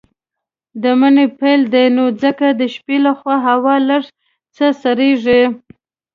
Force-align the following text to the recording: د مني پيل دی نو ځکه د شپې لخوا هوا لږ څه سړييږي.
د 0.81 0.83
مني 0.99 1.25
پيل 1.39 1.61
دی 1.73 1.85
نو 1.95 2.05
ځکه 2.23 2.47
د 2.59 2.61
شپې 2.73 2.97
لخوا 3.05 3.35
هوا 3.47 3.75
لږ 3.89 4.03
څه 4.55 4.65
سړييږي. 4.81 5.41